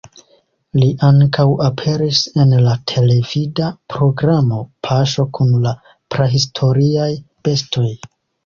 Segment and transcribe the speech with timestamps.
[0.83, 5.77] Li ankaŭ aperis en la televida programo "Paŝo kun la
[6.17, 7.09] prahistoriaj
[7.49, 7.89] bestoj".